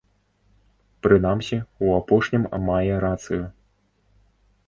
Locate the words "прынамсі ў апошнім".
1.07-2.43